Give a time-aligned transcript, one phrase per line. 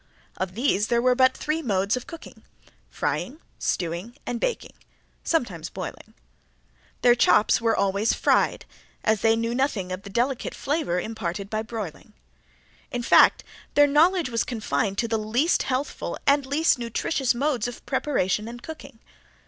[0.35, 2.41] Of these there were but three modes of cooking
[2.89, 4.73] frying, stewing and baking,
[5.23, 6.15] sometimes boiling.
[7.03, 8.65] Their chops were always fried
[9.03, 12.13] as they knew nothing of the delicate flavor imparted by broiling.
[12.89, 13.43] In fact
[13.75, 18.63] their knowledge was confined to the least healthful and least nutritious modes of preparation and
[18.63, 18.97] cooking.